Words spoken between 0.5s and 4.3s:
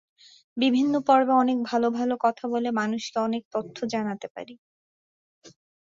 বিভিন্ন পর্বে অনেক ভালো ভালো কথা বলে মানুষকে অনেক তথ্য জানাতে